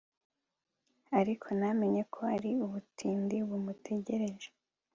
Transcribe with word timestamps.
ariko 1.19 1.47
ntamenye 1.59 2.01
ko 2.13 2.19
ari 2.35 2.51
ubutindi 2.65 3.35
bumutegereje 3.47 4.49